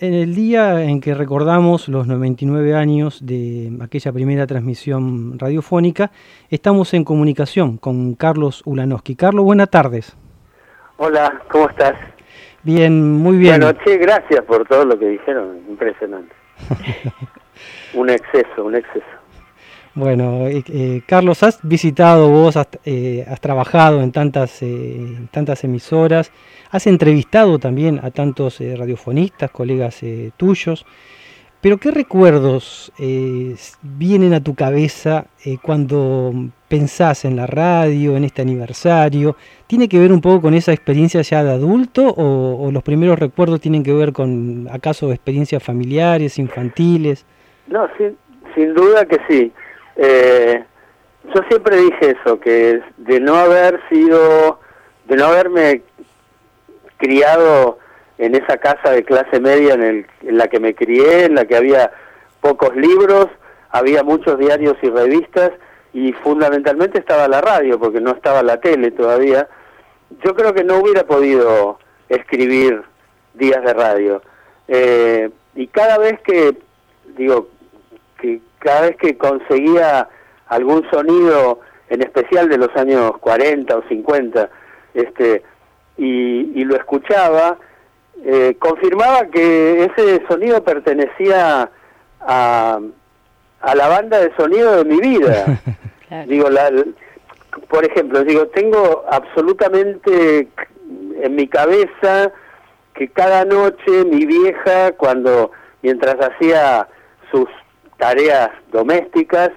en 0.00 0.14
el 0.14 0.34
día 0.34 0.82
en 0.82 1.00
que 1.00 1.14
recordamos 1.14 1.88
los 1.88 2.06
99 2.06 2.74
años 2.74 3.24
de 3.24 3.72
aquella 3.82 4.12
primera 4.12 4.46
transmisión 4.46 5.38
radiofónica, 5.38 6.10
estamos 6.50 6.94
en 6.94 7.04
comunicación 7.04 7.78
con 7.78 8.14
Carlos 8.14 8.62
Ulanowski. 8.64 9.16
Carlos, 9.16 9.44
buenas 9.44 9.70
tardes. 9.70 10.16
Hola, 10.98 11.42
¿cómo 11.50 11.68
estás? 11.68 11.94
Bien, 12.62 13.12
muy 13.18 13.36
bien. 13.36 13.60
Bueno, 13.60 13.78
che, 13.84 13.96
gracias 13.96 14.44
por 14.44 14.66
todo 14.66 14.84
lo 14.84 14.98
que 14.98 15.06
dijeron, 15.06 15.58
impresionante. 15.68 16.34
un 17.94 18.10
exceso, 18.10 18.64
un 18.64 18.76
exceso. 18.76 19.17
Bueno, 19.98 20.46
eh, 20.46 20.62
eh, 20.68 21.02
Carlos, 21.06 21.42
has 21.42 21.58
visitado 21.60 22.28
vos, 22.28 22.56
has, 22.56 22.68
eh, 22.84 23.26
has 23.26 23.40
trabajado 23.40 24.00
en 24.00 24.12
tantas, 24.12 24.60
tantas 25.32 25.64
emisoras, 25.64 26.30
has 26.70 26.86
entrevistado 26.86 27.58
también 27.58 27.98
a 28.04 28.12
tantos 28.12 28.60
radiofonistas, 28.60 29.50
colegas 29.50 30.00
tuyos, 30.36 30.86
pero 31.60 31.78
¿qué 31.78 31.90
recuerdos 31.90 32.92
vienen 33.82 34.34
a 34.34 34.40
tu 34.40 34.54
cabeza 34.54 35.26
cuando 35.62 36.32
pensás 36.68 37.24
en 37.24 37.34
la 37.34 37.48
radio, 37.48 38.16
en 38.16 38.22
este 38.22 38.42
aniversario? 38.42 39.34
¿Tiene 39.66 39.88
que 39.88 39.98
ver 39.98 40.12
un 40.12 40.20
poco 40.20 40.42
con 40.42 40.54
esa 40.54 40.72
experiencia 40.72 41.22
ya 41.22 41.42
de 41.42 41.50
adulto 41.50 42.06
o, 42.06 42.66
o 42.66 42.70
los 42.70 42.84
primeros 42.84 43.18
recuerdos 43.18 43.60
tienen 43.60 43.82
que 43.82 43.92
ver 43.92 44.12
con 44.12 44.68
acaso 44.70 45.10
experiencias 45.10 45.60
familiares, 45.60 46.38
infantiles? 46.38 47.26
No, 47.66 47.88
sí, 47.98 48.04
sin 48.54 48.74
duda 48.74 49.04
que 49.04 49.18
sí. 49.28 49.52
Eh, 49.98 50.64
yo 51.34 51.42
siempre 51.48 51.76
dije 51.76 52.16
eso, 52.20 52.40
que 52.40 52.80
de 52.96 53.20
no 53.20 53.34
haber 53.34 53.80
sido, 53.90 54.60
de 55.06 55.16
no 55.16 55.26
haberme 55.26 55.82
criado 56.96 57.78
en 58.16 58.34
esa 58.34 58.56
casa 58.56 58.92
de 58.92 59.04
clase 59.04 59.40
media 59.40 59.74
en, 59.74 59.82
el, 59.82 60.06
en 60.22 60.38
la 60.38 60.48
que 60.48 60.60
me 60.60 60.74
crié, 60.74 61.24
en 61.24 61.34
la 61.34 61.44
que 61.44 61.56
había 61.56 61.92
pocos 62.40 62.74
libros, 62.76 63.26
había 63.70 64.02
muchos 64.02 64.38
diarios 64.38 64.76
y 64.82 64.88
revistas 64.88 65.52
y 65.92 66.12
fundamentalmente 66.12 66.98
estaba 66.98 67.28
la 67.28 67.40
radio, 67.40 67.78
porque 67.78 68.00
no 68.00 68.12
estaba 68.12 68.42
la 68.42 68.60
tele 68.60 68.90
todavía, 68.90 69.48
yo 70.24 70.34
creo 70.34 70.54
que 70.54 70.64
no 70.64 70.78
hubiera 70.78 71.04
podido 71.04 71.78
escribir 72.08 72.82
días 73.34 73.62
de 73.62 73.74
radio. 73.74 74.22
Eh, 74.68 75.30
y 75.54 75.66
cada 75.68 75.98
vez 75.98 76.20
que, 76.22 76.56
digo, 77.16 77.48
que 78.20 78.40
cada 78.58 78.82
vez 78.82 78.96
que 78.96 79.16
conseguía 79.16 80.08
algún 80.46 80.88
sonido, 80.90 81.60
en 81.88 82.02
especial 82.02 82.48
de 82.48 82.58
los 82.58 82.74
años 82.76 83.12
40 83.18 83.76
o 83.76 83.82
50, 83.88 84.50
este, 84.94 85.42
y, 85.96 86.64
lo 86.64 86.76
escuchaba, 86.76 87.58
eh, 88.24 88.56
confirmaba 88.58 89.26
que 89.26 89.84
ese 89.84 90.22
sonido 90.28 90.62
pertenecía 90.62 91.70
a, 92.20 92.80
a 93.60 93.74
la 93.74 93.88
banda 93.88 94.18
de 94.20 94.34
sonido 94.36 94.76
de 94.76 94.84
mi 94.84 95.00
vida. 95.00 95.60
Digo, 96.26 96.48
la, 96.48 96.70
por 97.68 97.84
ejemplo, 97.84 98.24
digo, 98.24 98.46
tengo 98.48 99.04
absolutamente 99.10 100.48
en 101.22 101.34
mi 101.34 101.46
cabeza 101.48 102.32
que 102.94 103.08
cada 103.08 103.44
noche 103.44 104.04
mi 104.06 104.24
vieja, 104.24 104.92
cuando 104.92 105.50
mientras 105.82 106.16
hacía 106.16 106.88
sus 107.30 107.46
tareas 107.98 108.50
domésticas, 108.72 109.50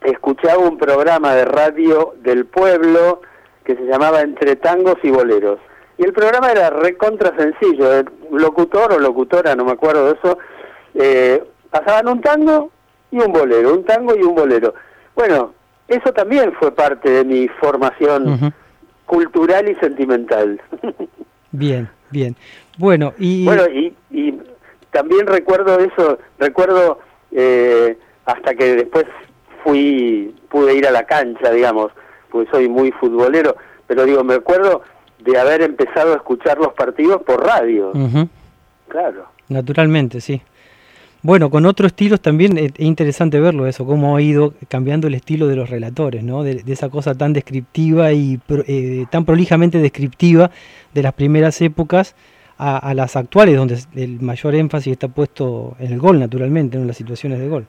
escuchaba 0.00 0.58
un 0.58 0.78
programa 0.78 1.34
de 1.34 1.44
radio 1.44 2.14
del 2.22 2.46
pueblo 2.46 3.20
que 3.64 3.74
se 3.74 3.82
llamaba 3.82 4.20
Entre 4.22 4.56
Tangos 4.56 4.96
y 5.02 5.10
Boleros. 5.10 5.58
Y 5.98 6.04
el 6.04 6.12
programa 6.12 6.52
era 6.52 6.70
recontra 6.70 7.34
sencillo, 7.36 7.92
el 7.92 8.06
locutor 8.30 8.92
o 8.92 8.98
locutora, 8.98 9.54
no 9.56 9.64
me 9.64 9.72
acuerdo 9.72 10.06
de 10.06 10.12
eso, 10.12 10.38
eh, 10.94 11.44
pasaban 11.70 12.08
un 12.08 12.20
tango 12.20 12.70
y 13.10 13.18
un 13.18 13.32
bolero, 13.32 13.74
un 13.74 13.84
tango 13.84 14.14
y 14.14 14.22
un 14.22 14.34
bolero. 14.34 14.74
Bueno, 15.14 15.54
eso 15.88 16.12
también 16.12 16.52
fue 16.52 16.72
parte 16.72 17.10
de 17.10 17.24
mi 17.24 17.48
formación 17.48 18.54
cultural 19.06 19.68
y 19.68 19.74
sentimental. 19.76 20.60
bien, 21.50 21.88
bien. 22.10 22.36
Bueno, 22.78 23.14
y... 23.18 23.44
Bueno, 23.44 23.66
y, 23.68 23.94
y 24.10 24.38
también 24.90 25.26
recuerdo 25.26 25.78
eso, 25.78 26.18
recuerdo 26.38 27.00
eh, 27.32 27.96
hasta 28.24 28.54
que 28.54 28.76
después 28.76 29.04
fui, 29.62 30.34
pude 30.48 30.74
ir 30.74 30.86
a 30.86 30.90
la 30.90 31.04
cancha, 31.04 31.50
digamos, 31.50 31.92
pues 32.30 32.48
soy 32.50 32.68
muy 32.68 32.92
futbolero, 32.92 33.56
pero 33.86 34.04
digo, 34.04 34.24
me 34.24 34.34
acuerdo 34.34 34.82
de 35.18 35.38
haber 35.38 35.62
empezado 35.62 36.12
a 36.12 36.16
escuchar 36.16 36.58
los 36.58 36.72
partidos 36.74 37.22
por 37.22 37.44
radio. 37.44 37.92
Claro. 38.88 39.26
Naturalmente, 39.48 40.20
sí. 40.20 40.42
Bueno, 41.22 41.50
con 41.50 41.66
otros 41.66 41.88
estilos 41.88 42.20
también 42.20 42.56
es 42.56 42.72
interesante 42.78 43.40
verlo 43.40 43.66
eso, 43.66 43.84
cómo 43.84 44.16
ha 44.16 44.22
ido 44.22 44.54
cambiando 44.68 45.08
el 45.08 45.14
estilo 45.14 45.48
de 45.48 45.56
los 45.56 45.70
relatores, 45.70 46.22
¿no? 46.22 46.44
De, 46.44 46.62
esa 46.68 46.88
cosa 46.88 47.14
tan 47.14 47.32
descriptiva 47.32 48.12
y 48.12 48.38
eh, 48.68 49.06
tan 49.10 49.24
prolijamente 49.24 49.78
descriptiva 49.78 50.52
de 50.94 51.02
las 51.02 51.14
primeras 51.14 51.60
épocas 51.62 52.14
a, 52.58 52.94
las 52.94 53.16
actuales, 53.16 53.56
donde 53.56 53.78
el 53.96 54.20
mayor 54.20 54.54
énfasis 54.54 54.92
está 54.92 55.08
puesto 55.08 55.76
en 55.78 55.92
el 55.92 55.98
gol, 55.98 56.18
naturalmente, 56.18 56.78
en 56.78 56.86
las 56.86 56.96
situaciones 56.96 57.38
de 57.38 57.48
gol. 57.48 57.66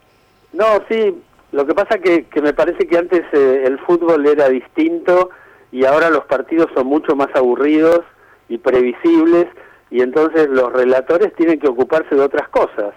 No, 0.54 0.66
sí, 0.90 1.14
lo 1.52 1.66
que 1.66 1.74
pasa 1.74 2.00
que, 2.00 2.26
que 2.26 2.42
me 2.42 2.54
parece 2.54 2.88
que 2.88 2.98
antes 2.98 3.24
eh, 3.34 3.64
el 3.66 3.80
fútbol 3.80 4.26
era 4.26 4.48
distinto 4.50 5.30
y 5.72 5.86
ahora 5.86 6.10
los 6.10 6.26
partidos 6.26 6.68
son 6.74 6.88
mucho 6.88 7.16
más 7.16 7.28
aburridos 7.36 8.02
y 8.48 8.58
previsibles 8.58 9.48
y 9.90 10.02
entonces 10.02 10.48
los 10.50 10.72
relatores 10.72 11.34
tienen 11.36 11.60
que 11.60 11.68
ocuparse 11.68 12.16
de 12.16 12.22
otras 12.22 12.48
cosas. 12.50 12.94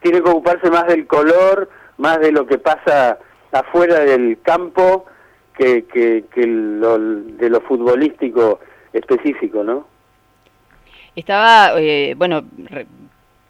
Tienen 0.00 0.22
que 0.22 0.30
ocuparse 0.30 0.70
más 0.70 0.86
del 0.86 1.06
color, 1.06 1.68
más 1.98 2.20
de 2.20 2.32
lo 2.32 2.46
que 2.46 2.58
pasa 2.58 3.18
afuera 3.52 4.00
del 4.00 4.38
campo 4.42 5.06
que, 5.56 5.84
que, 5.84 6.24
que 6.32 6.46
lo, 6.46 6.98
de 6.98 7.50
lo 7.50 7.60
futbolístico 7.62 8.60
específico, 8.92 9.62
¿no? 9.62 9.86
Estaba, 11.16 11.72
eh, 11.80 12.14
bueno, 12.16 12.44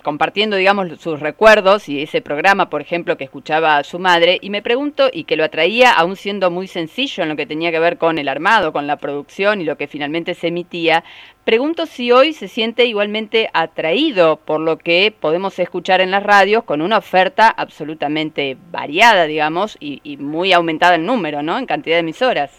compartiendo, 0.02 0.56
digamos, 0.56 1.00
sus 1.00 1.20
recuerdos 1.20 1.88
y 1.88 2.02
ese 2.02 2.20
programa, 2.20 2.70
por 2.70 2.80
ejemplo, 2.80 3.16
que 3.16 3.24
escuchaba 3.24 3.82
su 3.84 3.98
madre, 3.98 4.38
y 4.40 4.50
me 4.50 4.62
pregunto, 4.62 5.08
y 5.12 5.24
que 5.24 5.36
lo 5.36 5.44
atraía, 5.44 5.92
aún 5.92 6.16
siendo 6.16 6.50
muy 6.50 6.66
sencillo 6.66 7.22
en 7.22 7.28
lo 7.28 7.36
que 7.36 7.46
tenía 7.46 7.70
que 7.70 7.78
ver 7.78 7.98
con 7.98 8.18
el 8.18 8.28
armado, 8.28 8.72
con 8.72 8.86
la 8.86 8.96
producción 8.96 9.60
y 9.60 9.64
lo 9.64 9.76
que 9.76 9.86
finalmente 9.86 10.34
se 10.34 10.48
emitía, 10.48 11.04
pregunto 11.44 11.86
si 11.86 12.12
hoy 12.12 12.32
se 12.32 12.48
siente 12.48 12.84
igualmente 12.86 13.50
atraído 13.52 14.36
por 14.36 14.60
lo 14.60 14.78
que 14.78 15.12
podemos 15.18 15.58
escuchar 15.58 16.00
en 16.00 16.10
las 16.10 16.22
radios 16.22 16.64
con 16.64 16.80
una 16.80 16.98
oferta 16.98 17.48
absolutamente 17.48 18.56
variada, 18.70 19.24
digamos, 19.24 19.76
y, 19.80 20.00
muy 20.18 20.52
aumentada 20.52 20.94
en 20.94 21.06
número, 21.06 21.42
¿no?, 21.42 21.58
en 21.58 21.66
cantidad 21.66 21.96
de 21.96 22.00
emisoras. 22.00 22.50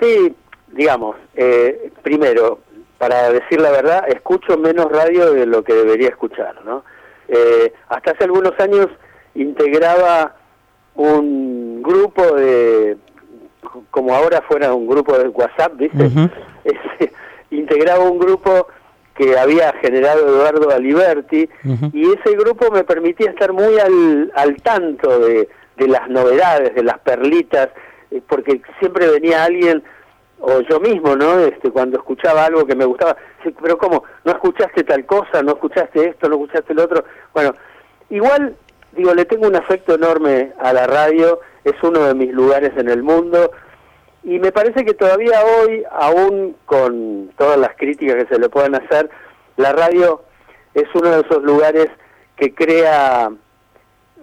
Sí, 0.00 0.34
digamos, 0.68 1.16
eh, 1.34 1.90
primero, 2.02 2.60
para 3.00 3.32
decir 3.32 3.58
la 3.58 3.70
verdad, 3.70 4.04
escucho 4.10 4.58
menos 4.58 4.92
radio 4.92 5.32
de 5.32 5.46
lo 5.46 5.64
que 5.64 5.72
debería 5.72 6.10
escuchar, 6.10 6.62
¿no? 6.66 6.84
Eh, 7.28 7.72
hasta 7.88 8.10
hace 8.10 8.24
algunos 8.24 8.52
años 8.60 8.88
integraba 9.34 10.36
un 10.96 11.82
grupo 11.82 12.22
de, 12.34 12.98
como 13.90 14.14
ahora 14.14 14.42
fuera 14.42 14.74
un 14.74 14.86
grupo 14.86 15.16
de 15.16 15.28
WhatsApp, 15.28 15.78
¿viste? 15.78 16.10
integraba 17.50 18.04
un 18.04 18.18
grupo 18.18 18.66
que 19.14 19.38
había 19.38 19.72
generado 19.80 20.28
Eduardo 20.28 20.70
Aliberti 20.70 21.48
y 21.94 22.02
ese 22.02 22.36
grupo 22.36 22.70
me 22.70 22.84
permitía 22.84 23.30
estar 23.30 23.54
muy 23.54 23.78
al, 23.78 24.30
al 24.34 24.56
tanto 24.56 25.20
de, 25.20 25.48
de 25.78 25.88
las 25.88 26.06
novedades, 26.10 26.74
de 26.74 26.82
las 26.82 26.98
perlitas, 26.98 27.70
eh, 28.10 28.20
porque 28.28 28.60
siempre 28.78 29.08
venía 29.08 29.44
alguien 29.44 29.82
o 30.40 30.60
yo 30.62 30.80
mismo, 30.80 31.14
¿no? 31.16 31.38
Este, 31.38 31.70
cuando 31.70 31.98
escuchaba 31.98 32.46
algo 32.46 32.66
que 32.66 32.74
me 32.74 32.84
gustaba, 32.84 33.16
pero 33.62 33.78
¿cómo? 33.78 34.04
¿No 34.24 34.32
escuchaste 34.32 34.84
tal 34.84 35.04
cosa? 35.04 35.42
¿No 35.42 35.52
escuchaste 35.52 36.08
esto? 36.08 36.28
¿No 36.28 36.36
escuchaste 36.36 36.72
el 36.72 36.80
otro? 36.80 37.04
Bueno, 37.34 37.54
igual, 38.08 38.56
digo, 38.92 39.14
le 39.14 39.24
tengo 39.26 39.46
un 39.46 39.56
afecto 39.56 39.94
enorme 39.94 40.52
a 40.58 40.72
la 40.72 40.86
radio, 40.86 41.40
es 41.64 41.74
uno 41.82 42.06
de 42.06 42.14
mis 42.14 42.32
lugares 42.32 42.72
en 42.76 42.88
el 42.88 43.02
mundo, 43.02 43.50
y 44.22 44.38
me 44.38 44.52
parece 44.52 44.84
que 44.84 44.94
todavía 44.94 45.42
hoy, 45.44 45.84
aún 45.90 46.56
con 46.66 47.30
todas 47.36 47.58
las 47.58 47.76
críticas 47.76 48.16
que 48.16 48.34
se 48.34 48.40
le 48.40 48.48
puedan 48.48 48.74
hacer, 48.74 49.10
la 49.56 49.72
radio 49.72 50.22
es 50.74 50.86
uno 50.94 51.10
de 51.10 51.20
esos 51.20 51.42
lugares 51.42 51.88
que 52.36 52.54
crea 52.54 53.30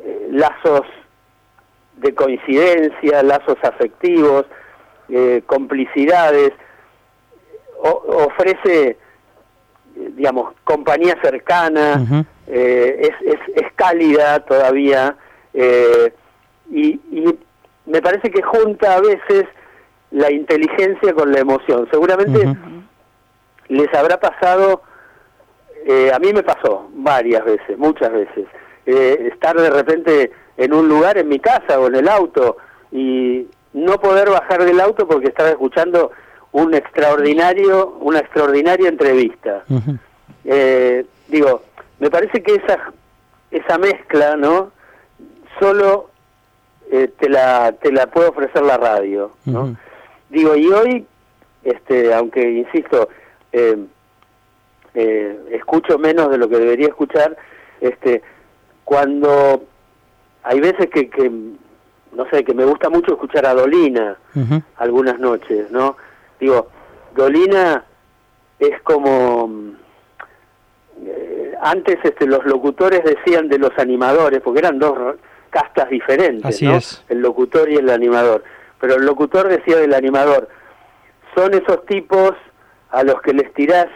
eh, 0.04 0.28
lazos 0.32 0.82
de 1.98 2.14
coincidencia, 2.14 3.24
lazos 3.24 3.58
afectivos, 3.64 4.46
eh, 5.10 5.42
complicidades, 5.46 6.52
ofrece, 7.80 8.98
digamos, 9.96 10.54
compañía 10.64 11.16
cercana, 11.22 12.26
eh, 12.48 13.12
es, 13.22 13.40
es, 13.56 13.72
cálida 13.76 14.40
todavía, 14.46 15.16
eh, 15.54 16.14
y, 16.72 17.00
me 17.86 18.02
parece 18.02 18.30
que 18.30 18.42
junta 18.42 18.96
a 18.96 19.02
veces 19.02 19.46
la 20.12 20.30
inteligencia 20.30 21.14
con 21.14 21.32
la 21.32 21.40
emoción. 21.40 21.88
Seguramente 21.90 22.54
les 23.70 23.94
habrá 23.94 24.20
pasado 24.20 24.82
eh, 25.90 26.12
a 26.14 26.20
mí 26.20 26.34
me 26.34 26.44
pasó 26.44 26.90
varias 26.96 27.46
veces, 27.46 27.78
muchas 27.78 28.12
veces, 28.12 28.46
eh, 28.86 29.30
estar 29.32 29.56
de 29.56 29.70
repente 29.70 30.32
en 30.58 30.74
un 30.74 30.90
lugar, 30.90 31.18
en 31.18 31.30
mi 31.30 31.40
casa 31.40 31.80
o 31.80 31.88
en 31.88 31.96
el 31.96 32.10
auto, 32.10 32.58
y 32.92 33.48
no 33.74 34.00
poder 34.00 34.30
bajar 34.30 34.64
del 34.64 34.80
auto 34.80 35.08
porque 35.08 35.28
estaba 35.28 35.50
escuchando 35.50 36.12
un 36.52 36.74
extraordinario, 36.74 37.98
una 38.00 38.20
extraordinaria 38.20 38.90
entrevista. 38.90 39.64
eh, 40.46 41.06
digo, 41.28 41.62
me 42.00 42.10
parece 42.10 42.42
que 42.42 42.56
esa, 42.56 42.92
esa 43.52 43.78
mezcla, 43.78 44.36
¿no? 44.36 44.72
Solo 45.60 46.10
eh, 46.92 47.10
te, 47.20 47.30
la, 47.30 47.74
te 47.74 47.92
la 47.92 48.08
puede 48.08 48.30
ofrecer 48.30 48.64
la 48.64 48.78
radio, 48.78 49.32
¿no? 49.46 49.76
Digo, 50.30 50.56
y 50.56 50.68
hoy, 50.68 51.06
este, 51.64 52.14
aunque 52.14 52.50
insisto, 52.50 53.10
eh, 53.52 53.78
eh, 54.94 55.40
escucho 55.52 55.98
menos 55.98 56.30
de 56.32 56.38
lo 56.38 56.50
que 56.50 56.58
debería 56.58 56.88
escuchar, 56.88 57.38
este, 57.82 58.22
cuando 58.84 59.64
hay 60.44 60.60
veces 60.60 60.90
que, 60.90 61.10
que 61.10 61.32
no 62.18 62.28
sé, 62.32 62.44
que 62.44 62.56
me 62.56 62.66
gusta 62.66 62.90
mucho 62.90 63.14
escuchar 63.14 63.46
a 63.46 63.54
Dolina 63.54 64.18
algunas 64.78 65.20
noches, 65.20 65.70
¿no? 65.72 65.96
Digo, 66.40 66.68
Dolina 67.16 67.86
es 68.58 68.82
como 68.82 69.50
eh, 71.06 71.54
antes 71.62 72.00
este, 72.04 72.26
los 72.26 72.44
locutores 72.46 73.04
decían 73.04 73.48
de 73.48 73.60
los 73.60 73.72
animadores, 73.78 74.42
porque 74.42 74.60
eran 74.60 74.80
dos 74.80 75.16
castas 75.52 75.92
diferentes, 75.92 76.60
¿no? 76.64 76.80
El 77.08 77.22
locutor 77.22 77.70
y 77.70 77.76
el 77.76 77.90
animador. 77.92 78.44
Pero 78.82 78.96
el 78.96 79.06
locutor 79.06 79.48
decía 79.48 79.78
del 79.78 79.94
animador, 79.94 80.50
son 81.36 81.54
esos 81.54 81.86
tipos 81.86 82.32
a 82.90 83.04
los 83.04 83.22
que 83.22 83.34
les 83.34 83.54
tirás 83.54 83.88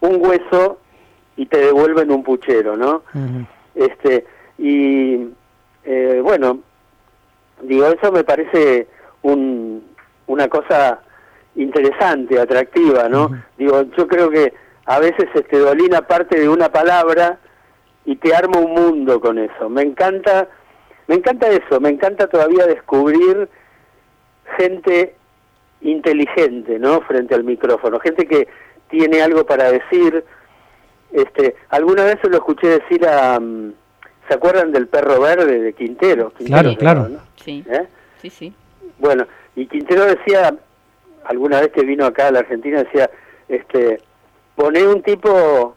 un 0.00 0.16
hueso 0.24 0.78
y 1.36 1.44
te 1.44 1.58
devuelven 1.58 2.10
un 2.10 2.22
puchero, 2.22 2.74
¿no? 2.74 3.02
Este 3.74 4.24
y 4.56 5.28
eh, 5.84 6.20
bueno, 6.22 6.60
digo 7.62 7.86
eso 7.86 8.12
me 8.12 8.24
parece 8.24 8.86
un, 9.22 9.84
una 10.26 10.48
cosa 10.48 11.00
interesante, 11.56 12.38
atractiva, 12.38 13.08
¿no? 13.08 13.42
Digo, 13.56 13.82
yo 13.96 14.06
creo 14.06 14.30
que 14.30 14.52
a 14.84 15.00
veces 15.00 15.26
este 15.34 15.58
Dolina 15.58 16.02
parte 16.02 16.38
de 16.38 16.48
una 16.48 16.70
palabra 16.70 17.38
y 18.04 18.16
te 18.16 18.34
arma 18.34 18.58
un 18.58 18.72
mundo 18.72 19.20
con 19.20 19.38
eso. 19.38 19.68
Me 19.68 19.82
encanta, 19.82 20.48
me 21.08 21.16
encanta 21.16 21.48
eso, 21.48 21.80
me 21.80 21.88
encanta 21.88 22.28
todavía 22.28 22.66
descubrir 22.66 23.48
gente 24.56 25.16
inteligente, 25.80 26.78
¿no? 26.78 27.00
Frente 27.02 27.34
al 27.34 27.44
micrófono, 27.44 27.98
gente 27.98 28.26
que 28.26 28.48
tiene 28.88 29.22
algo 29.22 29.44
para 29.44 29.70
decir. 29.72 30.24
Este, 31.12 31.56
alguna 31.70 32.04
vez 32.04 32.18
se 32.20 32.28
lo 32.28 32.36
escuché 32.36 32.68
decir 32.68 33.06
a, 33.06 33.40
mm, 33.40 33.72
¿se 34.28 34.34
acuerdan 34.34 34.72
del 34.72 34.88
perro 34.88 35.20
verde 35.20 35.60
de 35.60 35.72
Quintero? 35.72 36.32
claro, 36.44 36.76
claro. 36.76 37.08
Sí, 37.46 37.64
¿Eh? 37.70 37.86
sí, 38.20 38.28
sí. 38.28 38.54
Bueno, 38.98 39.24
y 39.54 39.66
Quintero 39.66 40.04
decía, 40.04 40.52
alguna 41.24 41.60
vez 41.60 41.70
que 41.70 41.84
vino 41.84 42.04
acá 42.04 42.26
a 42.26 42.32
la 42.32 42.40
Argentina, 42.40 42.82
decía, 42.82 43.08
este, 43.48 44.00
poner 44.56 44.88
un 44.88 45.00
tipo 45.02 45.76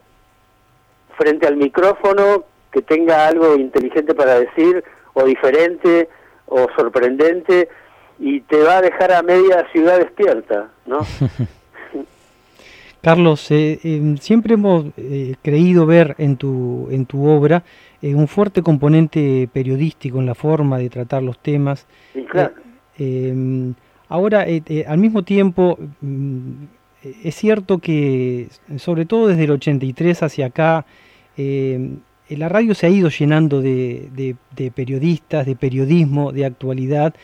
frente 1.16 1.46
al 1.46 1.58
micrófono 1.58 2.46
que 2.72 2.82
tenga 2.82 3.28
algo 3.28 3.56
inteligente 3.56 4.16
para 4.16 4.40
decir, 4.40 4.84
o 5.14 5.26
diferente, 5.26 6.10
o 6.48 6.68
sorprendente, 6.76 7.70
y 8.18 8.42
te 8.42 8.64
va 8.64 8.78
a 8.78 8.82
dejar 8.82 9.14
a 9.14 9.22
media 9.22 9.68
ciudad 9.72 10.00
despierta, 10.00 10.70
¿no? 10.88 11.00
Carlos, 13.02 13.50
eh, 13.52 13.80
em, 13.84 14.18
siempre 14.18 14.56
hemos 14.56 14.86
eh, 14.98 15.36
creído 15.42 15.86
ver 15.86 16.16
en 16.18 16.36
tu, 16.36 16.88
en 16.92 17.06
tu 17.06 17.26
obra 17.28 17.64
eh, 18.02 18.14
un 18.14 18.28
fuerte 18.28 18.62
componente 18.62 19.50
periodístico 19.52 20.20
en 20.20 20.26
la 20.26 20.36
forma 20.36 20.78
de 20.78 20.90
tratar 20.90 21.24
los 21.24 21.40
temas. 21.40 21.88
claro. 22.30 22.54
Em, 22.98 23.76
ahora, 24.10 24.46
al 24.88 24.98
mismo 24.98 25.24
tiempo, 25.24 25.80
mm, 26.02 26.64
es 27.24 27.36
cierto 27.36 27.78
que, 27.78 28.50
sobre 28.76 29.06
todo 29.06 29.28
desde 29.28 29.46
el 29.46 29.52
83 29.52 30.22
hacia 30.22 30.48
acá, 30.48 30.86
em, 31.38 32.00
la 32.30 32.50
radio 32.50 32.76
se 32.76 32.88
ha 32.88 32.90
ido 32.90 33.10
llenando 33.10 33.62
de, 33.62 34.36
de 34.56 34.72
periodistas, 34.72 35.46
de 35.46 35.56
periodismo, 35.56 36.34
de 36.34 36.46
actualidad, 36.46 37.16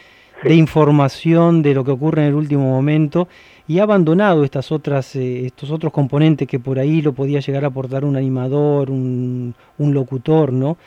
de 0.43 0.55
información 0.55 1.61
de 1.61 1.73
lo 1.73 1.83
que 1.83 1.91
ocurre 1.91 2.21
en 2.21 2.29
el 2.29 2.35
último 2.35 2.63
momento 2.63 3.27
y 3.67 3.79
ha 3.79 3.83
abandonado 3.83 4.43
estas 4.43 4.71
otras, 4.71 5.15
eh, 5.15 5.45
estos 5.45 5.71
otros 5.71 5.91
componentes 5.91 6.47
que 6.47 6.59
por 6.59 6.77
ahí 6.79 7.01
lo 7.01 7.13
podía 7.13 7.39
llegar 7.39 7.63
a 7.63 7.67
aportar 7.67 8.05
un 8.05 8.15
animador, 8.15 8.91
un, 8.91 9.55
un 9.77 9.93
locutor, 9.93 10.53
¿no? 10.53 10.77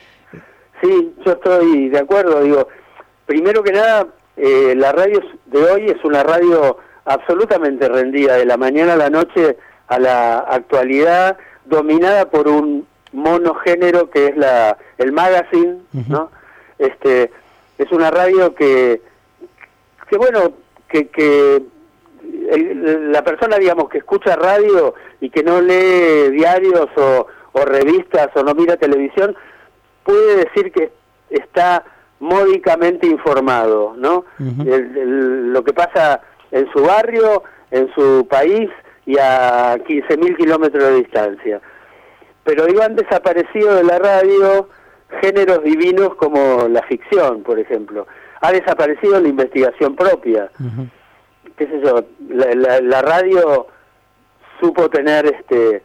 Sí, 0.81 1.13
yo 1.25 1.33
estoy 1.33 1.89
de 1.89 1.99
acuerdo. 1.99 2.41
Digo, 2.41 2.67
primero 3.25 3.63
que 3.63 3.73
nada, 3.73 4.07
eh, 4.37 4.73
la 4.77 4.93
radio 4.93 5.21
de 5.47 5.63
hoy 5.63 5.85
es 5.87 6.03
una 6.05 6.23
radio 6.23 6.77
absolutamente 7.03 7.89
rendida 7.89 8.35
de 8.37 8.45
la 8.45 8.55
mañana 8.55 8.93
a 8.93 8.97
la 8.97 9.09
noche 9.09 9.57
a 9.87 9.99
la 9.99 10.39
actualidad, 10.39 11.37
dominada 11.65 12.29
por 12.29 12.47
un 12.47 12.87
monogénero 13.11 14.09
que 14.09 14.27
es 14.27 14.37
la 14.37 14.77
el 14.99 15.11
magazine, 15.11 15.79
¿no? 16.07 16.29
Este 16.77 17.31
es 17.77 17.91
una 17.91 18.11
radio 18.11 18.53
que 18.53 19.01
que 20.07 20.17
bueno 20.17 20.53
que, 20.87 21.07
que 21.07 21.63
la 23.11 23.23
persona, 23.23 23.57
digamos, 23.57 23.89
que 23.89 23.99
escucha 23.99 24.35
radio 24.35 24.95
y 25.21 25.29
que 25.29 25.43
no 25.43 25.61
lee 25.61 26.31
diarios 26.31 26.87
o, 26.95 27.27
revistas 27.65 28.29
o 28.35 28.43
no 28.43 28.55
mira 28.55 28.77
televisión, 28.77 29.35
puede 30.03 30.45
decir 30.45 30.71
que 30.71 30.91
está 31.29 31.83
módicamente 32.19 33.05
informado, 33.07 33.93
¿no? 33.97 34.25
lo 34.39 35.63
que 35.63 35.73
pasa 35.73 36.21
en 36.51 36.71
su 36.71 36.81
barrio, 36.81 37.43
en 37.71 37.93
su 37.93 38.25
país 38.29 38.69
y 39.05 39.17
a 39.17 39.75
15.000 39.77 40.37
kilómetros 40.37 40.83
de 40.83 40.95
distancia. 40.95 41.61
Pero 42.43 42.65
digo, 42.65 42.81
han 42.81 42.95
desaparecido 42.95 43.75
de 43.75 43.83
la 43.83 43.99
radio 43.99 44.69
géneros 45.21 45.63
divinos 45.63 46.15
como 46.15 46.67
la 46.69 46.81
ficción, 46.83 47.43
por 47.43 47.59
ejemplo. 47.59 48.07
Ha 48.41 48.51
desaparecido 48.51 49.19
la 49.19 49.27
investigación 49.27 49.95
propia 49.95 50.49
qué 51.59 51.67
sé 51.67 51.81
yo, 51.81 52.05
la, 52.29 53.01
radio 53.01 53.67
supo 54.61 54.89
tener 54.89 55.25
este, 55.25 55.83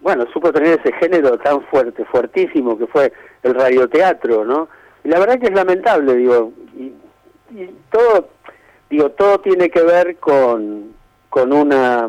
bueno, 0.00 0.26
supo 0.30 0.52
tener 0.52 0.78
ese 0.78 0.92
género 0.92 1.38
tan 1.38 1.62
fuerte, 1.62 2.04
fuertísimo 2.04 2.76
que 2.76 2.86
fue 2.86 3.12
el 3.42 3.54
radioteatro, 3.54 4.44
¿no? 4.44 4.68
Y 5.02 5.08
la 5.08 5.18
verdad 5.18 5.40
que 5.40 5.46
es 5.46 5.54
lamentable, 5.54 6.14
digo, 6.16 6.52
y, 6.76 6.92
todo, 7.90 8.28
digo, 8.90 9.10
todo 9.12 9.40
tiene 9.40 9.70
que 9.70 9.82
ver 9.82 10.16
con, 10.16 10.92
con 11.30 11.52
una 11.52 12.08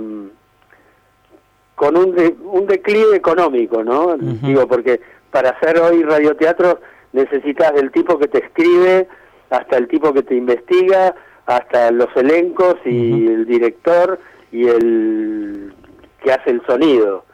con 1.76 1.96
un, 1.96 2.38
un 2.44 2.66
declive 2.66 3.16
económico, 3.16 3.84
¿no? 3.84 4.18
Digo, 4.18 4.68
porque 4.68 5.00
para 5.32 5.52
hacer 5.52 5.80
hoy 5.80 6.04
radioteatro 6.04 6.82
necesitas 7.14 7.74
del 7.74 7.92
tipo 7.92 8.18
que 8.18 8.28
te 8.28 8.40
escribe 8.40 9.08
hasta 9.52 9.78
el 9.78 9.88
tipo 9.88 10.12
que 10.12 10.24
te 10.24 10.36
investiga, 10.36 11.16
hasta 11.48 11.90
los 11.92 12.10
elencos 12.16 12.76
y 12.86 13.26
el 13.28 13.46
director 13.46 14.20
y 14.52 14.68
el 14.68 15.74
que 16.22 16.32
hace 16.32 16.52
el 16.52 16.62
sonido, 16.66 17.26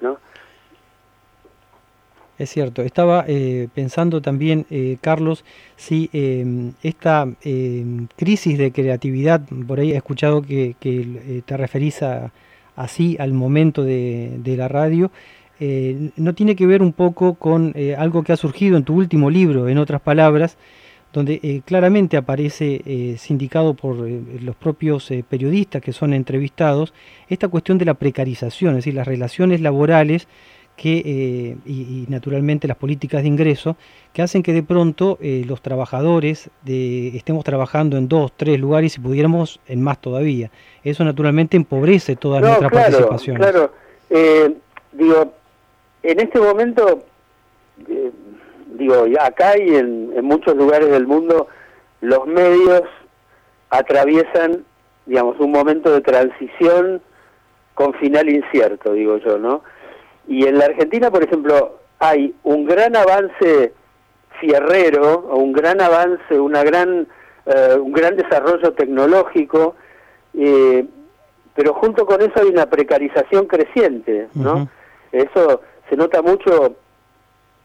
¿no? 0.00 0.18
Es 2.36 2.50
cierto, 2.50 2.82
estaba 2.82 3.24
eh, 3.28 3.68
pensando 3.74 4.20
también, 4.20 4.66
eh, 4.68 4.98
Carlos, 5.00 5.44
si 5.76 6.10
em, 6.12 6.72
esta 6.82 7.28
em, 7.42 8.08
crisis 8.16 8.58
de 8.58 8.72
creatividad, 8.72 9.40
por 9.68 9.78
ahí 9.78 9.92
he 9.92 9.96
escuchado 9.96 10.42
que, 10.42 10.74
eh, 10.82 11.42
te 11.46 11.56
referís 11.56 12.00
así 12.74 13.16
al 13.20 13.32
momento 13.32 13.84
de, 13.84 14.32
de 14.38 14.56
la 14.56 14.68
radio, 14.68 15.10
no 16.16 16.34
tiene 16.34 16.56
que 16.56 16.66
ver 16.66 16.82
un 16.82 16.92
poco 16.92 17.34
con 17.34 17.72
algo 17.96 18.22
que 18.22 18.32
ha 18.32 18.36
surgido 18.36 18.76
en 18.76 18.84
tu 18.84 18.96
último 18.96 19.30
libro, 19.30 19.68
en 19.68 19.78
otras 19.78 20.02
palabras, 20.02 20.58
donde 21.14 21.38
eh, 21.44 21.62
claramente 21.64 22.16
aparece 22.16 22.82
eh, 22.84 23.14
sindicado 23.18 23.74
por 23.74 24.06
eh, 24.06 24.20
los 24.42 24.56
propios 24.56 25.10
periodistas 25.28 25.80
que 25.80 25.92
son 25.92 26.12
entrevistados 26.12 26.92
esta 27.28 27.46
cuestión 27.46 27.78
de 27.78 27.84
la 27.84 27.94
precarización, 27.94 28.72
es 28.72 28.78
decir, 28.78 28.94
las 28.94 29.06
relaciones 29.06 29.60
laborales 29.60 30.26
que, 30.76 31.56
y, 31.64 32.04
naturalmente 32.08 32.66
las 32.66 32.76
políticas 32.76 33.22
de 33.22 33.28
ingreso 33.28 33.76
que 34.12 34.22
hacen 34.22 34.42
que 34.42 34.52
de 34.52 34.64
pronto 34.64 35.18
los 35.20 35.62
trabajadores 35.62 36.50
de, 36.64 37.16
estemos 37.16 37.44
trabajando 37.44 37.96
en 37.96 38.08
dos, 38.08 38.32
tres 38.36 38.58
lugares 38.58 38.96
y 38.96 39.00
pudiéramos 39.00 39.60
en 39.68 39.80
más 39.80 40.00
todavía. 40.00 40.50
Eso 40.82 41.04
naturalmente 41.04 41.56
empobrece 41.56 42.16
toda 42.16 42.40
nuestra 42.40 42.68
participación. 42.68 43.36
Claro, 43.36 43.72
digo, 44.92 45.32
en 46.02 46.20
este 46.20 46.40
momento 46.40 47.04
digo, 48.74 49.06
acá 49.20 49.58
y 49.58 49.74
en, 49.76 50.24
muchos 50.24 50.56
lugares 50.56 50.90
del 50.90 51.06
mundo, 51.06 51.48
los 52.00 52.26
medios 52.26 52.82
atraviesan, 53.70 54.64
digamos, 55.06 55.38
un 55.40 55.52
momento 55.52 55.92
de 55.92 56.00
transición 56.00 57.02
con 57.74 57.94
final 57.94 58.28
incierto, 58.28 58.92
digo 58.92 59.18
yo, 59.18 59.38
¿no? 59.38 59.62
Y 60.28 60.46
en 60.46 60.58
la 60.58 60.66
Argentina, 60.66 61.10
por 61.10 61.24
ejemplo, 61.24 61.78
hay 61.98 62.34
un 62.44 62.64
gran 62.64 62.96
avance 62.96 63.72
fierrero, 64.40 65.20
un 65.32 65.52
gran 65.52 65.80
avance, 65.80 66.38
una 66.38 66.62
gran, 66.62 67.06
eh, 67.46 67.76
un 67.80 67.92
gran 67.92 68.16
desarrollo 68.16 68.72
tecnológico, 68.72 69.74
eh, 70.34 70.86
pero 71.54 71.74
junto 71.74 72.06
con 72.06 72.20
eso 72.20 72.32
hay 72.36 72.48
una 72.48 72.66
precarización 72.66 73.46
creciente, 73.46 74.28
¿no? 74.34 74.68
Eso 75.12 75.60
se 75.88 75.96
nota 75.96 76.22
mucho 76.22 76.76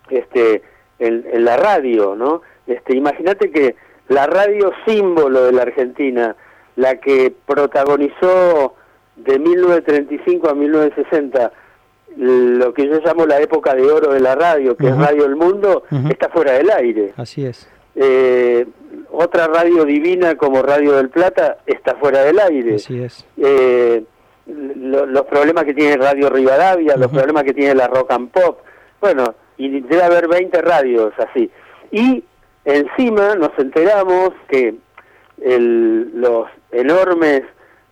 este, 0.10 0.62
en, 1.00 1.26
en 1.32 1.46
la 1.46 1.58
radio, 1.58 2.16
¿no? 2.16 2.42
Este, 2.68 2.96
Imagínate 2.96 3.52
que 3.52 3.76
la 4.10 4.28
radio 4.28 4.72
símbolo 4.86 5.44
de 5.46 5.52
la 5.54 5.64
Argentina, 5.64 6.36
la 6.76 6.96
que 6.98 7.34
protagonizó 7.46 8.76
de 9.16 9.40
1935 9.40 10.50
a 10.50 10.54
1960 10.56 11.52
lo 12.18 12.74
que 12.74 12.88
yo 12.88 13.00
llamo 13.00 13.26
la 13.26 13.40
época 13.40 13.76
de 13.76 13.84
oro 13.90 14.14
de 14.14 14.20
la 14.20 14.36
radio, 14.36 14.76
que 14.76 14.88
es 14.88 14.98
Radio 14.98 15.26
El 15.26 15.36
Mundo, 15.36 15.84
está 16.10 16.30
fuera 16.30 16.54
del 16.54 16.70
aire. 16.72 17.14
Así 17.16 17.46
es. 17.46 17.70
Eh, 17.96 18.66
otra 19.12 19.48
radio 19.48 19.86
divina 19.86 20.36
como 20.36 20.62
Radio 20.62 20.94
del 20.94 21.10
Plata 21.10 21.58
está 21.66 21.96
fuera 21.96 22.24
del 22.24 22.40
aire. 22.40 22.76
Así 22.76 23.02
es. 23.02 23.26
Eh, 23.38 24.04
los 24.48 25.26
problemas 25.28 25.64
que 25.66 25.74
tiene 25.74 25.98
Radio 25.98 26.30
Rivadavia, 26.30 26.98
los 26.98 27.12
problemas 27.12 27.44
que 27.44 27.54
tiene 27.54 27.76
la 27.76 27.88
Rock 27.88 28.12
and 28.12 28.32
Pop, 28.32 28.60
bueno, 29.00 29.36
y 29.60 29.82
debe 29.82 30.02
haber 30.02 30.28
20 30.28 30.62
radios 30.62 31.14
así. 31.18 31.52
Y 31.92 32.24
encima 32.64 33.36
nos 33.36 33.52
enteramos 33.60 34.32
que 34.48 34.76
los 35.38 36.48
enormes 36.72 37.44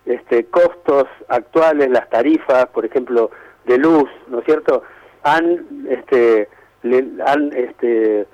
este, 0.06 0.46
costos 0.46 1.04
actuales, 1.28 1.90
las 1.90 2.08
tarifas, 2.08 2.66
por 2.68 2.86
ejemplo, 2.86 3.30
de 3.66 3.78
luz, 3.78 4.08
¿no 4.28 4.40
es 4.40 4.46
cierto?, 4.46 4.82
han, 5.22 5.66
este, 5.90 6.48
le, 6.82 7.04
han, 7.26 7.52
este, 7.54 8.26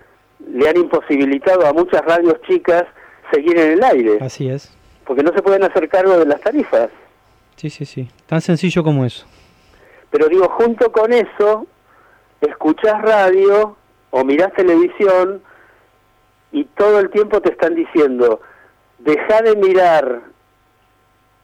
le 0.49 0.69
han 0.69 0.77
imposibilitado 0.77 1.67
a 1.67 1.73
muchas 1.73 2.03
radios 2.03 2.41
chicas 2.43 2.85
seguir 3.33 3.59
en 3.59 3.73
el 3.73 3.83
aire. 3.83 4.19
Así 4.21 4.49
es. 4.49 4.73
Porque 5.05 5.25
no 5.25 5.33
se 5.35 5.43
pueden 5.43 5.65
hacer 5.65 5.89
cargo 5.89 6.17
de 6.19 6.27
las 6.27 6.41
tarifas. 6.41 6.89
Sí, 7.57 7.69
sí, 7.69 7.85
sí. 7.85 8.09
Tan 8.27 8.41
sencillo 8.41 8.85
como 8.85 9.05
eso. 9.05 9.27
Pero 10.11 10.29
digo, 10.29 10.49
junto 10.51 10.93
con 10.93 11.13
eso, 11.13 11.67
escuchás 12.47 13.01
radio 13.03 13.77
o 14.11 14.25
mirás 14.25 14.53
televisión 14.55 15.43
y 16.53 16.65
todo 16.65 17.01
el 17.01 17.11
tiempo 17.11 17.41
te 17.41 17.51
están 17.51 17.75
diciendo, 17.75 18.41
deja 18.99 19.43
de 19.43 19.57
mirar 19.57 20.23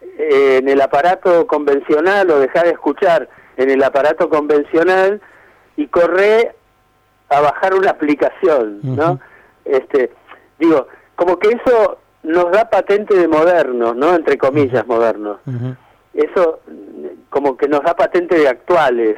eh, 0.02 0.58
en 0.60 0.68
el 0.68 0.80
aparato 0.80 1.46
convencional 1.46 2.30
o 2.30 2.38
deja 2.38 2.62
de 2.62 2.70
escuchar 2.70 3.28
en 3.56 3.70
el 3.70 3.82
aparato 3.82 4.28
convencional 4.28 5.20
y 5.76 5.86
corre 5.88 6.54
a 7.28 7.40
bajar 7.40 7.74
una 7.74 7.90
aplicación, 7.90 8.80
¿no? 8.82 9.20
Este, 9.64 10.12
digo, 10.58 10.88
como 11.16 11.38
que 11.38 11.48
eso 11.48 11.98
nos 12.22 12.50
da 12.50 12.68
patente 12.70 13.14
de 13.16 13.28
modernos, 13.28 13.96
¿no? 13.96 14.14
Entre 14.14 14.36
comillas, 14.38 14.86
modernos. 14.86 15.38
Eso 16.12 16.60
como 17.30 17.56
que 17.56 17.68
nos 17.68 17.82
da 17.82 17.94
patente 17.94 18.36
de 18.36 18.48
actuales, 18.48 19.16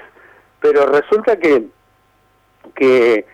pero 0.63 0.87
resulta 0.87 1.37
que 1.37 1.67
que 2.75 3.27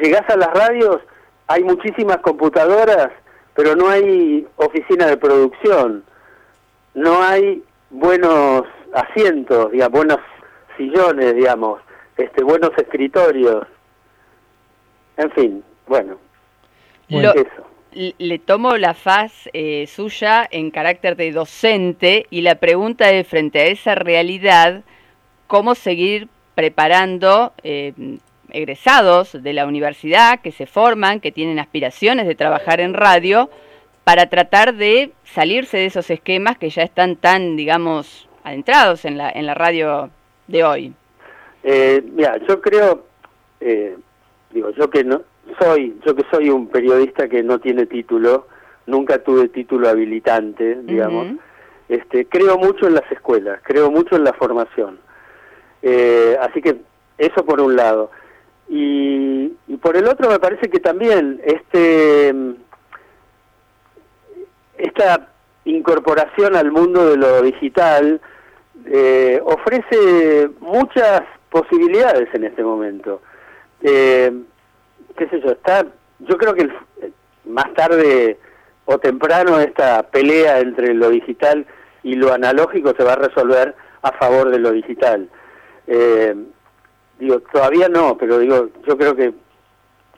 llegás 0.00 0.28
a 0.28 0.36
las 0.36 0.52
radios, 0.52 0.98
hay 1.46 1.62
muchísimas 1.64 2.18
computadoras, 2.18 3.10
pero 3.54 3.76
no 3.76 3.88
hay 3.88 4.46
oficina 4.56 5.06
de 5.06 5.16
producción, 5.16 6.04
no 6.94 7.22
hay 7.22 7.62
buenos 7.90 8.62
asientos, 8.92 9.70
digamos, 9.72 9.92
buenos 9.92 10.18
sillones, 10.76 11.34
digamos, 11.34 11.80
este, 12.16 12.42
buenos 12.42 12.70
escritorios. 12.76 13.66
En 15.16 15.30
fin, 15.32 15.64
bueno. 15.86 16.16
eso. 17.08 17.66
Le 17.92 18.38
tomo 18.38 18.78
la 18.78 18.94
faz 18.94 19.50
eh, 19.52 19.86
suya 19.86 20.48
en 20.50 20.70
carácter 20.70 21.14
de 21.14 21.30
docente 21.30 22.26
y 22.30 22.40
la 22.40 22.54
pregunta 22.54 23.10
es 23.10 23.28
frente 23.28 23.60
a 23.60 23.66
esa 23.66 23.94
realidad, 23.94 24.82
¿cómo 25.46 25.74
seguir 25.74 26.28
preparando 26.54 27.52
eh, 27.62 27.92
egresados 28.50 29.42
de 29.42 29.52
la 29.52 29.66
universidad 29.66 30.40
que 30.40 30.52
se 30.52 30.66
forman, 30.66 31.20
que 31.20 31.32
tienen 31.32 31.58
aspiraciones 31.58 32.26
de 32.26 32.34
trabajar 32.34 32.80
en 32.80 32.94
radio, 32.94 33.50
para 34.04 34.26
tratar 34.26 34.74
de 34.74 35.12
salirse 35.24 35.78
de 35.78 35.86
esos 35.86 36.10
esquemas 36.10 36.58
que 36.58 36.70
ya 36.70 36.82
están 36.82 37.16
tan, 37.16 37.56
digamos, 37.56 38.28
adentrados 38.44 39.04
en 39.04 39.16
la, 39.16 39.30
en 39.30 39.46
la 39.46 39.54
radio 39.54 40.10
de 40.48 40.64
hoy? 40.64 40.92
Eh, 41.62 42.02
mira, 42.12 42.38
yo 42.48 42.60
creo, 42.60 43.06
eh, 43.60 43.96
digo, 44.50 44.70
yo 44.70 44.90
que 44.90 45.04
no 45.04 45.22
soy, 45.60 45.96
yo 46.04 46.14
que 46.14 46.24
soy 46.30 46.50
un 46.50 46.66
periodista 46.68 47.28
que 47.28 47.42
no 47.42 47.60
tiene 47.60 47.86
título, 47.86 48.48
nunca 48.86 49.18
tuve 49.18 49.48
título 49.48 49.88
habilitante, 49.88 50.78
digamos. 50.82 51.28
Este, 51.88 52.26
creo 52.26 52.58
mucho 52.58 52.86
en 52.86 52.94
las 52.94 53.10
escuelas, 53.12 53.60
creo 53.62 53.90
mucho 53.90 54.16
en 54.16 54.24
la 54.24 54.32
formación. 54.32 54.98
Eh, 55.82 56.36
así 56.40 56.62
que 56.62 56.76
eso 57.18 57.44
por 57.44 57.60
un 57.60 57.76
lado. 57.76 58.10
Y, 58.68 59.52
y, 59.66 59.76
por 59.76 59.96
el 59.96 60.06
otro 60.06 60.30
me 60.30 60.38
parece 60.38 60.70
que 60.70 60.80
también 60.80 61.40
este 61.44 62.34
esta 64.78 65.28
incorporación 65.64 66.56
al 66.56 66.72
mundo 66.72 67.10
de 67.10 67.16
lo 67.16 67.42
digital 67.42 68.20
eh, 68.86 69.40
ofrece 69.44 70.50
muchas 70.60 71.22
posibilidades 71.50 72.28
en 72.34 72.44
este 72.44 72.64
momento. 72.64 73.20
Eh, 73.82 74.32
qué 75.16 75.28
sé 75.28 75.40
yo, 75.40 75.50
está, 75.52 75.86
yo 76.20 76.36
creo 76.36 76.54
que 76.54 76.68
más 77.44 77.72
tarde 77.74 78.38
o 78.84 78.98
temprano 78.98 79.60
esta 79.60 80.02
pelea 80.04 80.60
entre 80.60 80.94
lo 80.94 81.10
digital 81.10 81.66
y 82.02 82.14
lo 82.14 82.32
analógico 82.32 82.94
se 82.96 83.04
va 83.04 83.12
a 83.12 83.16
resolver 83.16 83.74
a 84.02 84.12
favor 84.12 84.50
de 84.50 84.58
lo 84.58 84.72
digital. 84.72 85.28
Eh, 85.86 86.34
digo, 87.18 87.40
todavía 87.52 87.88
no, 87.88 88.16
pero 88.16 88.38
digo, 88.38 88.68
yo 88.86 88.96
creo 88.96 89.14
que, 89.14 89.32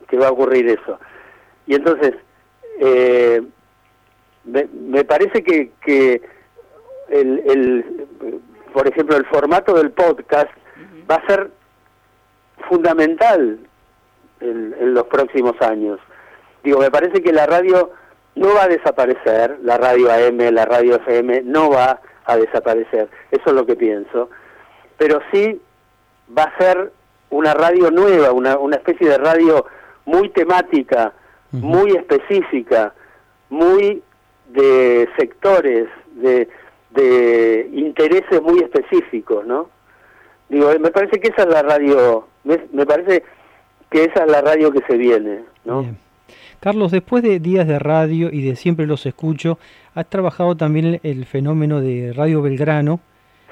que 0.09 0.19
va 0.19 0.29
a 0.29 0.33
ocurrir 0.33 0.69
eso. 0.69 0.99
Y 1.67 1.75
entonces, 1.75 2.15
eh, 2.81 3.43
me, 4.45 4.69
me, 4.73 5.05
parece 5.05 5.43
que, 5.43 5.73
que 5.85 6.21
el, 7.09 7.43
el, 7.47 8.07
por 8.73 8.89
ejemplo, 8.89 9.17
el 9.17 9.25
formato 9.27 9.75
del 9.75 9.93
podcast 9.93 10.51
va 11.11 11.17
a 11.17 11.27
ser 11.27 11.51
fundamental 12.69 13.59
en, 14.41 14.95
los 14.95 15.05
próximos 15.05 15.61
años. 15.61 15.99
Digo, 16.63 16.81
me 16.81 16.91
parece 16.91 17.23
que 17.23 17.33
la 17.33 17.47
radio 17.47 17.91
no 18.35 18.55
va 18.55 18.65
a 18.65 18.69
desaparecer, 18.69 19.59
la 19.63 19.79
radio 19.79 20.11
AM, 20.11 20.39
la 20.53 20.65
radio 20.65 20.97
FM 20.97 21.43
no 21.43 21.71
va 21.71 22.01
a 22.25 22.37
desaparecer, 22.37 23.09
eso 23.31 23.43
es 23.47 23.53
lo 23.53 23.67
que 23.67 23.77
pienso, 23.77 24.31
pero 24.97 25.21
sí 25.33 25.61
va 26.37 26.45
a 26.45 26.59
ser 26.59 26.93
una 27.31 27.55
radio 27.55 27.91
nueva, 27.91 28.33
una, 28.33 28.59
una 28.59 28.77
especie 28.77 29.09
de 29.09 29.19
radio 29.19 29.67
muy 30.05 30.29
temática, 30.31 31.13
muy 31.53 31.93
específica, 31.93 32.93
muy 33.49 34.03
de 34.49 35.09
sectores, 35.17 35.89
de, 36.15 36.49
de 36.91 37.71
intereses 37.73 38.43
muy 38.43 38.61
específicos, 38.61 39.47
¿no? 39.47 39.69
Digo, 40.49 40.71
me 40.81 40.91
parece 40.91 41.19
que 41.21 41.29
esa 41.29 41.43
es 41.43 41.49
la 41.49 41.63
radio, 41.63 42.27
me, 42.45 42.87
parece 42.87 43.25
que 43.91 44.05
esa 44.05 44.25
es 44.25 44.31
la 44.31 44.41
radio 44.41 44.71
que 44.71 44.83
se 44.87 44.97
viene, 44.97 45.41
¿no? 45.65 45.87
Carlos, 46.61 46.93
después 46.93 47.23
de 47.23 47.41
días 47.41 47.67
de 47.67 47.79
radio 47.79 48.31
y 48.33 48.43
de 48.43 48.57
siempre 48.57 48.87
los 48.87 49.05
escucho, 49.07 49.59
has 49.95 50.09
trabajado 50.09 50.57
también 50.57 51.01
el 51.03 51.27
fenómeno 51.27 51.81
de 51.81 52.13
Radio 52.15 52.41
Belgrano. 52.41 53.01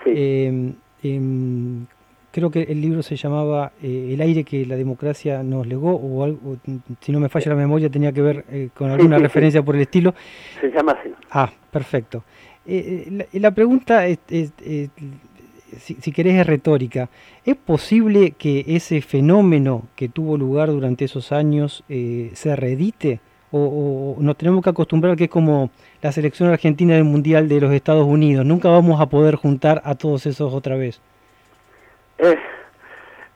Sí. 0.04 0.12
Em, 0.14 0.74
em, 1.02 1.86
creo 2.32 2.50
que 2.50 2.62
el 2.62 2.80
libro 2.80 3.02
se 3.02 3.14
llamaba 3.14 3.72
eh, 3.82 4.10
El 4.12 4.20
aire 4.20 4.42
que 4.42 4.66
la 4.66 4.76
democracia 4.76 5.42
nos 5.42 5.66
legó, 5.66 5.94
o 5.94 6.24
algo, 6.24 6.56
si 7.00 7.12
no 7.12 7.20
me 7.20 7.28
falla 7.28 7.50
la 7.50 7.56
memoria, 7.56 7.88
tenía 7.90 8.12
que 8.12 8.22
ver 8.22 8.44
eh, 8.50 8.70
con 8.74 8.90
alguna 8.90 9.18
referencia 9.20 9.62
por 9.62 9.76
el 9.76 9.82
estilo. 9.82 10.14
Se 10.60 10.70
llama 10.70 10.92
así. 10.92 11.10
Ah, 11.30 11.50
perfecto. 11.70 12.24
Eh, 12.66 13.26
la, 13.32 13.50
pregunta, 13.50 14.06
es, 14.06 14.18
si, 14.26 15.94
si, 15.94 16.12
querés, 16.12 16.40
es 16.40 16.46
retórica. 16.46 17.08
¿Es 17.44 17.56
posible 17.56 18.32
que 18.32 18.64
ese 18.66 19.00
fenómeno 19.02 19.88
que 19.94 20.08
tuvo 20.08 20.36
lugar 20.36 20.68
durante 20.70 21.04
esos 21.04 21.32
años 21.32 21.84
se 21.88 22.56
reedite? 22.56 23.20
O, 23.52 24.16
nos 24.18 24.36
tenemos 24.36 24.64
que 24.64 24.70
acostumbrar 24.70 25.16
que 25.16 25.24
es 25.24 25.30
como 25.30 25.70
la 26.00 26.10
selección 26.10 26.48
argentina 26.48 26.94
del 26.94 27.04
Mundial 27.04 27.48
de 27.48 27.60
los 27.60 27.72
Estados 27.72 28.06
Unidos? 28.06 28.46
Nunca 28.46 28.68
vamos 28.68 29.00
a 29.00 29.06
poder 29.06 29.36
juntar 29.36 29.82
a 29.84 29.94
todos 29.94 30.26
esos 30.26 30.52
otra 30.54 30.76
vez. 30.76 31.00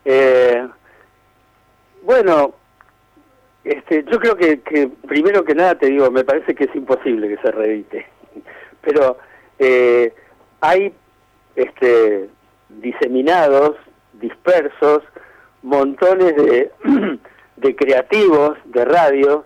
Eh, 0.05 0.67
bueno, 2.03 2.53
este, 3.63 4.05
yo 4.09 4.19
creo 4.19 4.35
que, 4.35 4.61
que, 4.61 4.87
primero 5.07 5.43
que 5.43 5.53
nada 5.53 5.75
te 5.75 5.87
digo, 5.87 6.09
me 6.09 6.23
parece 6.23 6.55
que 6.55 6.63
es 6.63 6.75
imposible 6.75 7.27
que 7.27 7.37
se 7.37 7.51
reedite, 7.51 8.07
pero 8.81 9.17
eh, 9.59 10.13
hay 10.61 10.93
este, 11.55 12.29
diseminados 12.69 13.75
dispersos, 14.13 15.03
montones 15.63 16.35
de, 16.35 16.71
de 17.57 17.75
creativos 17.75 18.57
de 18.65 18.85
radio, 18.85 19.45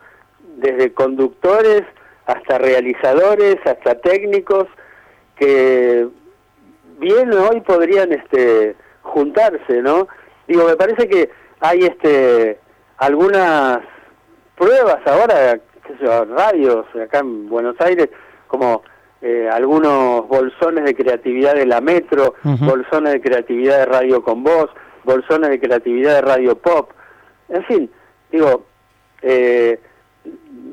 desde 0.61 0.93
conductores 0.93 1.83
hasta 2.25 2.57
realizadores, 2.57 3.57
hasta 3.65 3.95
técnicos, 3.95 4.67
que 5.35 6.07
bien 6.99 7.33
hoy 7.33 7.61
podrían 7.61 8.13
este, 8.13 8.75
juntarse, 9.01 9.81
¿no? 9.81 10.07
Digo, 10.47 10.65
me 10.65 10.75
parece 10.75 11.07
que 11.07 11.29
hay 11.59 11.79
este 11.79 12.59
algunas 12.97 13.79
pruebas 14.55 14.99
ahora, 15.07 15.59
qué 15.87 15.93
sé 15.97 16.05
yo, 16.05 16.25
radios 16.25 16.85
acá 16.95 17.19
en 17.19 17.49
Buenos 17.49 17.75
Aires, 17.79 18.09
como 18.47 18.83
eh, 19.21 19.49
algunos 19.51 20.27
bolsones 20.27 20.85
de 20.85 20.95
creatividad 20.95 21.55
de 21.55 21.65
la 21.65 21.81
Metro, 21.81 22.35
bolsones 22.43 23.13
de 23.13 23.21
creatividad 23.21 23.79
de 23.79 23.85
Radio 23.85 24.23
con 24.23 24.43
Voz, 24.43 24.69
bolsones 25.03 25.49
de 25.49 25.59
creatividad 25.59 26.15
de 26.15 26.21
Radio 26.21 26.55
Pop, 26.55 26.91
en 27.49 27.63
fin, 27.65 27.91
digo, 28.31 28.65
eh, 29.21 29.79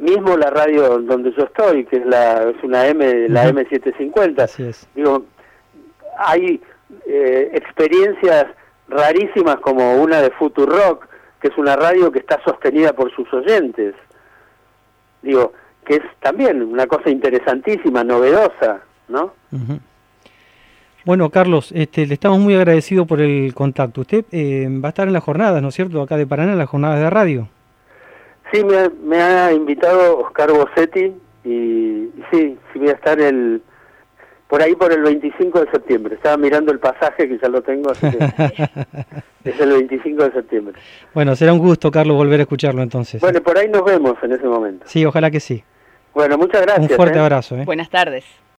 mismo 0.00 0.36
la 0.36 0.50
radio 0.50 0.98
donde 1.00 1.32
yo 1.32 1.44
estoy, 1.44 1.84
que 1.84 1.96
es 1.96 2.06
la 2.06 2.50
es 2.50 2.62
una 2.62 2.86
M, 2.86 3.28
la 3.28 3.48
M750, 3.50 4.40
Así 4.40 4.62
es. 4.62 4.88
digo, 4.94 5.24
hay 6.18 6.60
eh, 7.06 7.50
experiencias 7.54 8.46
rarísimas 8.88 9.56
como 9.56 10.00
una 10.02 10.22
de 10.22 10.30
Futurock, 10.30 11.06
que 11.40 11.48
es 11.48 11.58
una 11.58 11.76
radio 11.76 12.10
que 12.10 12.20
está 12.20 12.40
sostenida 12.44 12.92
por 12.92 13.14
sus 13.14 13.32
oyentes. 13.32 13.94
Digo, 15.22 15.52
que 15.84 15.96
es 15.96 16.02
también 16.20 16.62
una 16.62 16.86
cosa 16.86 17.10
interesantísima, 17.10 18.04
novedosa, 18.04 18.80
¿no? 19.08 19.32
Ujú. 19.52 19.78
Bueno, 21.04 21.30
Carlos, 21.30 21.72
este, 21.74 22.06
le 22.06 22.14
estamos 22.14 22.38
muy 22.38 22.54
agradecidos 22.54 23.06
por 23.06 23.20
el 23.20 23.54
contacto. 23.54 24.02
Usted 24.02 24.26
eh, 24.30 24.68
va 24.82 24.88
a 24.88 24.90
estar 24.90 25.06
en 25.06 25.14
las 25.14 25.24
jornadas, 25.24 25.62
¿no 25.62 25.68
es 25.68 25.74
cierto? 25.74 26.02
Acá 26.02 26.16
de 26.16 26.26
Paraná, 26.26 26.52
en 26.52 26.58
las 26.58 26.68
jornadas 26.68 27.00
de 27.00 27.08
radio. 27.08 27.48
Sí, 28.52 28.64
me, 28.64 28.78
ha- 28.78 28.92
me 29.02 29.20
ha 29.20 29.52
invitado 29.52 30.18
Oscar 30.18 30.50
Bossetti 30.52 31.12
y, 31.44 31.48
y 31.50 32.12
sí, 32.32 32.58
sí 32.72 32.78
voy 32.78 32.88
a 32.88 32.92
estar 32.92 33.20
el 33.20 33.62
por 34.48 34.62
ahí 34.62 34.74
por 34.74 34.90
el 34.92 35.02
25 35.02 35.60
de 35.64 35.70
septiembre. 35.70 36.14
Estaba 36.14 36.38
mirando 36.38 36.72
el 36.72 36.78
pasaje 36.78 37.28
que 37.28 37.38
ya 37.38 37.48
lo 37.48 37.60
tengo, 37.60 37.90
así 37.90 38.06
que 38.10 38.16
es 39.44 39.60
el 39.60 39.72
25 39.72 40.24
de 40.24 40.32
septiembre. 40.32 40.74
Bueno, 41.12 41.36
será 41.36 41.52
un 41.52 41.58
gusto, 41.58 41.90
Carlos, 41.90 42.16
volver 42.16 42.40
a 42.40 42.42
escucharlo 42.44 42.82
entonces. 42.82 43.20
Bueno, 43.20 43.42
por 43.42 43.58
ahí 43.58 43.68
nos 43.68 43.84
vemos 43.84 44.14
en 44.22 44.32
ese 44.32 44.46
momento. 44.46 44.84
Sí, 44.88 45.04
ojalá 45.04 45.30
que 45.30 45.40
sí. 45.40 45.62
Bueno, 46.14 46.38
muchas 46.38 46.62
gracias. 46.62 46.90
un 46.90 46.96
fuerte 46.96 47.18
¿eh? 47.18 47.20
abrazo. 47.20 47.56
¿eh? 47.58 47.64
Buenas 47.66 47.90
tardes. 47.90 48.24